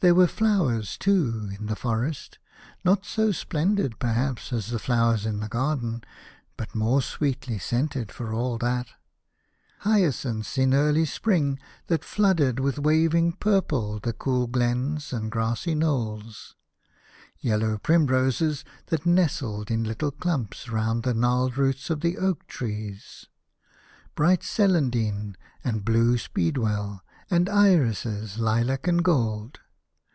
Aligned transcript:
There 0.00 0.14
were 0.14 0.28
flowers, 0.28 0.96
too, 0.96 1.50
in 1.58 1.66
the 1.66 1.74
forest, 1.74 2.38
not 2.84 3.04
so 3.04 3.32
splendid, 3.32 3.98
perhaps, 3.98 4.52
as 4.52 4.68
the 4.68 4.78
dowers 4.78 5.26
in 5.26 5.40
the 5.40 5.48
garden, 5.48 6.04
but 6.56 6.76
more 6.76 7.02
sweetly 7.02 7.58
scented 7.58 8.12
for 8.12 8.32
all 8.32 8.56
that; 8.58 8.86
hyacinths 9.80 10.58
in 10.58 10.74
early 10.74 11.06
spring 11.06 11.58
that 11.88 12.04
flooded 12.04 12.60
with 12.60 12.78
waving 12.78 13.32
purple 13.32 13.98
the 13.98 14.12
cool 14.12 14.46
glens, 14.46 15.12
and 15.12 15.28
grassy 15.32 15.74
knolls; 15.74 16.54
yellow 17.40 17.76
primroses 17.76 18.64
that 18.88 19.06
nestled 19.06 19.72
in 19.72 19.82
little 19.82 20.12
clumps 20.12 20.68
round 20.68 21.02
the 21.02 21.14
gnarled 21.14 21.56
roots 21.56 21.90
of 21.90 22.00
the 22.00 22.16
oak 22.16 22.46
trees; 22.46 23.26
bright 24.14 24.44
celandine, 24.44 25.36
and 25.64 25.84
blue 25.84 26.16
speedwell, 26.16 27.02
and 27.28 27.48
irises 27.48 28.38
lilac 28.38 28.86
and 28.86 29.02
gold. 29.02 29.58